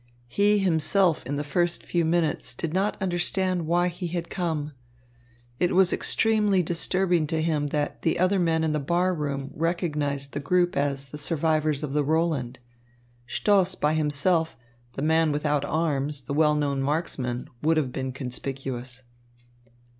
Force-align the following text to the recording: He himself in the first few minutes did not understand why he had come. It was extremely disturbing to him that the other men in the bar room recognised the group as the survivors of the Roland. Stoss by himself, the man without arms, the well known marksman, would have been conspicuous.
He 0.27 0.57
himself 0.57 1.23
in 1.27 1.35
the 1.35 1.43
first 1.43 1.83
few 1.85 2.03
minutes 2.05 2.55
did 2.55 2.73
not 2.73 2.99
understand 2.99 3.67
why 3.67 3.87
he 3.89 4.07
had 4.07 4.31
come. 4.31 4.71
It 5.59 5.75
was 5.75 5.93
extremely 5.93 6.63
disturbing 6.63 7.27
to 7.27 7.39
him 7.39 7.67
that 7.67 8.01
the 8.01 8.17
other 8.17 8.39
men 8.39 8.63
in 8.63 8.73
the 8.73 8.79
bar 8.79 9.13
room 9.13 9.51
recognised 9.53 10.33
the 10.33 10.39
group 10.39 10.75
as 10.75 11.09
the 11.09 11.19
survivors 11.19 11.83
of 11.83 11.93
the 11.93 12.03
Roland. 12.03 12.57
Stoss 13.27 13.75
by 13.75 13.93
himself, 13.93 14.57
the 14.93 15.03
man 15.03 15.31
without 15.31 15.63
arms, 15.65 16.23
the 16.23 16.33
well 16.33 16.55
known 16.55 16.81
marksman, 16.81 17.47
would 17.61 17.77
have 17.77 17.91
been 17.93 18.11
conspicuous. 18.11 19.03